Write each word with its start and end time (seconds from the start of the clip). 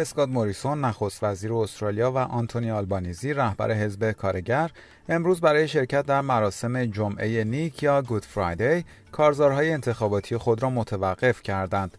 اسکات 0.00 0.28
موریسون 0.28 0.84
نخست 0.84 1.24
وزیر 1.24 1.52
استرالیا 1.52 2.12
و 2.12 2.18
آنتونی 2.18 2.70
آلبانیزی 2.70 3.32
رهبر 3.32 3.72
حزب 3.72 4.12
کارگر 4.12 4.70
امروز 5.08 5.40
برای 5.40 5.68
شرکت 5.68 6.06
در 6.06 6.20
مراسم 6.20 6.84
جمعه 6.84 7.44
نیک 7.44 7.82
یا 7.82 8.02
گود 8.02 8.24
فرایدی 8.24 8.84
کارزارهای 9.12 9.72
انتخاباتی 9.72 10.36
خود 10.36 10.62
را 10.62 10.70
متوقف 10.70 11.42
کردند. 11.42 11.98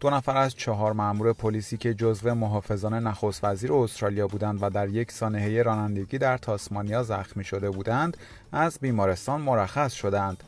دو 0.00 0.10
نفر 0.10 0.36
از 0.36 0.54
چهار 0.54 0.92
مأمور 0.92 1.32
پلیسی 1.32 1.76
که 1.76 1.94
جزو 1.94 2.34
محافظان 2.34 2.94
نخست 2.94 3.44
وزیر 3.44 3.72
استرالیا 3.72 4.26
بودند 4.26 4.58
و 4.62 4.70
در 4.70 4.88
یک 4.88 5.12
سانحه 5.12 5.62
رانندگی 5.62 6.18
در 6.18 6.38
تاسمانیا 6.38 7.02
زخمی 7.02 7.44
شده 7.44 7.70
بودند 7.70 8.16
از 8.52 8.78
بیمارستان 8.80 9.40
مرخص 9.40 9.92
شدند. 9.92 10.44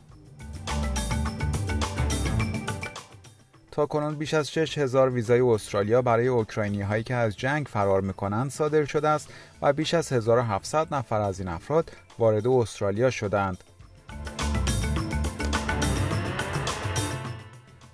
تا 3.74 3.87
کنون 3.87 4.14
بیش 4.14 4.34
از 4.34 4.52
6000 4.52 5.10
ویزای 5.10 5.41
استرالیا 5.41 6.02
برای 6.02 6.27
اوکراینی 6.27 6.82
هایی 6.82 7.02
که 7.02 7.15
از 7.15 7.37
جنگ 7.37 7.66
فرار 7.66 8.01
می‌کنند 8.01 8.51
صادر 8.51 8.84
شده 8.84 9.09
است 9.09 9.28
و 9.62 9.73
بیش 9.73 9.95
از 9.95 10.12
1700 10.12 10.95
نفر 10.95 11.20
از 11.20 11.41
این 11.41 11.48
افراد 11.48 11.92
وارد 12.18 12.46
استرالیا 12.46 13.10
شدند. 13.10 13.65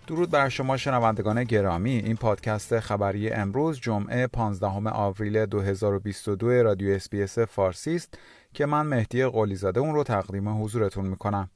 درود 0.07 0.31
بر 0.31 0.49
شما 0.49 0.77
شنوندگان 0.77 1.45
گرامی 1.45 1.91
این 1.91 2.17
پادکست 2.17 2.81
خبری 2.81 3.31
امروز 3.31 3.81
جمعه 3.81 4.27
15 4.27 4.67
آوریل 4.91 5.47
2022 5.47 6.63
رادیو 6.63 6.95
اس‌بی‌اس 6.95 7.39
فارسی 7.39 7.95
است 7.95 8.19
که 8.55 8.67
من 8.67 8.87
مهدی 8.87 9.27
قلیزاده 9.27 9.81
اون 9.81 9.95
رو 9.95 10.05
تقدیم 10.05 10.63
حضورتون 10.63 11.07
می‌کنم 11.07 11.51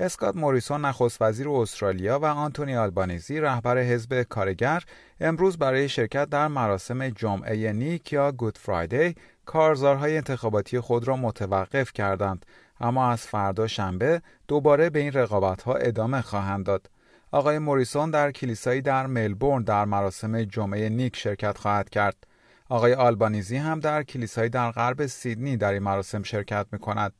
اسکات 0.00 0.36
موریسون 0.36 0.84
نخست 0.84 1.22
وزیر 1.22 1.48
استرالیا 1.48 2.18
و 2.18 2.24
آنتونی 2.24 2.76
آلبانیزی 2.76 3.40
رهبر 3.40 3.78
حزب 3.78 4.22
کارگر 4.22 4.82
امروز 5.20 5.58
برای 5.58 5.88
شرکت 5.88 6.28
در 6.28 6.48
مراسم 6.48 7.08
جمعه 7.08 7.72
نیک 7.72 8.12
یا 8.12 8.32
گود 8.32 8.58
فرایدی 8.58 9.14
کارزارهای 9.44 10.16
انتخاباتی 10.16 10.80
خود 10.80 11.08
را 11.08 11.16
متوقف 11.16 11.92
کردند 11.92 12.46
اما 12.80 13.10
از 13.10 13.26
فردا 13.26 13.66
شنبه 13.66 14.22
دوباره 14.48 14.90
به 14.90 14.98
این 14.98 15.12
رقابتها 15.12 15.74
ادامه 15.74 16.22
خواهند 16.22 16.66
داد 16.66 16.90
آقای 17.32 17.58
موریسون 17.58 18.10
در 18.10 18.30
کلیسایی 18.32 18.82
در 18.82 19.06
ملبورن 19.06 19.62
در 19.62 19.84
مراسم 19.84 20.44
جمعه 20.44 20.88
نیک 20.88 21.16
شرکت 21.16 21.58
خواهد 21.58 21.90
کرد. 21.90 22.26
آقای 22.68 22.94
آلبانیزی 22.94 23.56
هم 23.56 23.80
در 23.80 24.02
کلیسایی 24.02 24.48
در 24.48 24.70
غرب 24.70 25.06
سیدنی 25.06 25.56
در 25.56 25.72
این 25.72 25.82
مراسم 25.82 26.22
شرکت 26.22 26.66
می 26.72 26.78
کند. 26.78 27.12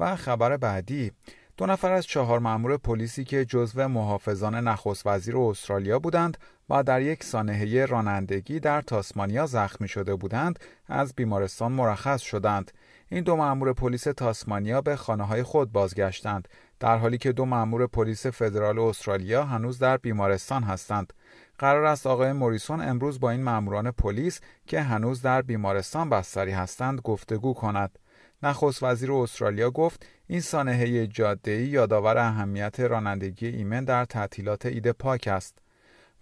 و 0.00 0.16
خبر 0.16 0.56
بعدی 0.56 1.12
دو 1.56 1.66
نفر 1.66 1.92
از 1.92 2.06
چهار 2.06 2.38
مأمور 2.38 2.76
پلیسی 2.76 3.24
که 3.24 3.44
جزو 3.44 3.88
محافظان 3.88 4.54
نخست 4.54 5.06
وزیر 5.06 5.38
استرالیا 5.38 5.98
بودند 5.98 6.38
و 6.70 6.82
در 6.82 7.02
یک 7.02 7.24
سانحه 7.24 7.86
رانندگی 7.86 8.60
در 8.60 8.80
تاسمانیا 8.80 9.46
زخمی 9.46 9.88
شده 9.88 10.14
بودند 10.14 10.58
از 10.88 11.14
بیمارستان 11.14 11.72
مرخص 11.72 12.20
شدند. 12.20 12.72
این 13.08 13.24
دو 13.24 13.36
مأمور 13.36 13.72
پلیس 13.72 14.02
تاسمانیا 14.02 14.80
به 14.80 14.96
خانه 14.96 15.24
های 15.24 15.42
خود 15.42 15.72
بازگشتند 15.72 16.48
در 16.80 16.96
حالی 16.96 17.18
که 17.18 17.32
دو 17.32 17.44
مأمور 17.44 17.86
پلیس 17.86 18.26
فدرال 18.26 18.78
استرالیا 18.78 19.44
هنوز 19.44 19.78
در 19.78 19.96
بیمارستان 19.96 20.62
هستند. 20.62 21.12
قرار 21.58 21.84
است 21.84 22.06
آقای 22.06 22.32
موریسون 22.32 22.80
امروز 22.80 23.20
با 23.20 23.30
این 23.30 23.42
مأموران 23.42 23.90
پلیس 23.90 24.40
که 24.66 24.80
هنوز 24.80 25.22
در 25.22 25.42
بیمارستان 25.42 26.10
بستری 26.10 26.52
هستند 26.52 27.00
گفتگو 27.00 27.54
کند. 27.54 27.98
نخست 28.44 28.82
وزیر 28.82 29.12
استرالیا 29.12 29.70
گفت 29.70 30.06
این 30.26 30.40
سانحه 30.40 31.06
جاده‌ای 31.06 31.66
یادآور 31.66 32.18
اهمیت 32.18 32.80
رانندگی 32.80 33.46
ایمن 33.46 33.84
در 33.84 34.04
تعطیلات 34.04 34.66
عید 34.66 34.90
پاک 34.90 35.28
است 35.28 35.58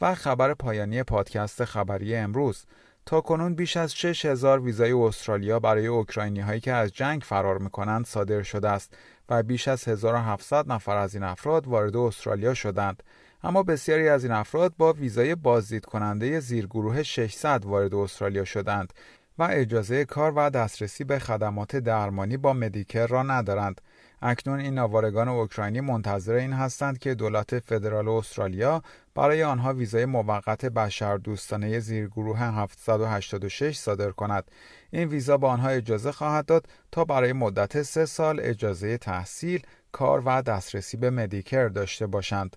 و 0.00 0.14
خبر 0.14 0.54
پایانی 0.54 1.02
پادکست 1.02 1.64
خبری 1.64 2.16
امروز. 2.16 2.64
تا 3.06 3.20
کنون 3.20 3.54
بیش 3.54 3.76
از 3.76 3.94
6000 3.96 4.60
ویزای 4.60 4.92
استرالیا 4.92 5.60
برای 5.60 5.86
اوکراینی 5.86 6.40
هایی 6.40 6.60
که 6.60 6.72
از 6.72 6.92
جنگ 6.92 7.22
فرار 7.22 7.58
می‌کنند 7.58 8.06
صادر 8.06 8.42
شده 8.42 8.68
است 8.68 8.96
و 9.28 9.42
بیش 9.42 9.68
از 9.68 9.88
1700 9.88 10.72
نفر 10.72 10.96
از 10.96 11.14
این 11.14 11.24
افراد 11.24 11.68
وارد 11.68 11.96
استرالیا 11.96 12.54
شدند. 12.54 13.02
اما 13.44 13.62
بسیاری 13.62 14.08
از 14.08 14.24
این 14.24 14.32
افراد 14.32 14.74
با 14.78 14.92
ویزای 14.92 15.34
بازدید 15.34 15.84
کننده 15.84 16.40
زیرگروه 16.40 17.02
600 17.02 17.64
وارد 17.64 17.94
استرالیا 17.94 18.44
شدند. 18.44 18.92
و 19.38 19.48
اجازه 19.50 20.04
کار 20.04 20.32
و 20.36 20.50
دسترسی 20.50 21.04
به 21.04 21.18
خدمات 21.18 21.76
درمانی 21.76 22.36
با 22.36 22.52
مدیکر 22.52 23.06
را 23.06 23.22
ندارند 23.22 23.80
اکنون 24.22 24.60
این 24.60 24.78
آوارگان 24.78 25.28
اوکراینی 25.28 25.80
منتظر 25.80 26.34
این 26.34 26.52
هستند 26.52 26.98
که 26.98 27.14
دولت 27.14 27.58
فدرال 27.58 28.08
استرالیا 28.08 28.82
برای 29.14 29.42
آنها 29.42 29.74
ویزای 29.74 30.04
موقت 30.04 30.64
بشردوستانه 30.64 31.78
زیرگروه 31.78 32.38
786 32.38 33.76
صادر 33.76 34.10
کند. 34.10 34.50
این 34.90 35.08
ویزا 35.08 35.36
به 35.36 35.46
آنها 35.46 35.68
اجازه 35.68 36.12
خواهد 36.12 36.46
داد 36.46 36.66
تا 36.92 37.04
برای 37.04 37.32
مدت 37.32 37.82
سه 37.82 38.06
سال 38.06 38.40
اجازه 38.42 38.98
تحصیل، 38.98 39.62
کار 39.92 40.22
و 40.26 40.42
دسترسی 40.42 40.96
به 40.96 41.10
مدیکر 41.10 41.68
داشته 41.68 42.06
باشند. 42.06 42.56